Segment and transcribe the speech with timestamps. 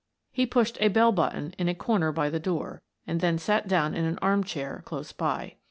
[0.31, 3.93] He pushed a bell button in a corner by the door, and then sat down
[3.93, 5.57] in an armchair close by.